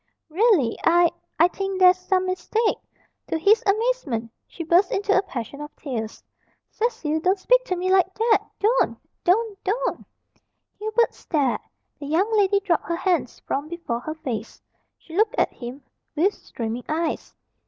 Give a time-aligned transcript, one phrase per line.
[0.29, 2.79] "Really I I think there's some mistake"
[3.27, 6.23] To his amazement she burst into a passion of tears.
[6.71, 8.97] "Cecil, don't speak to me like that don't!
[9.23, 9.63] don't!
[9.63, 10.03] don't!"
[10.79, 11.61] Hubert stared.
[11.99, 14.59] The young lady dropped her hands from before her face.
[14.97, 15.83] She looked at him
[16.15, 17.35] with streaming eyes.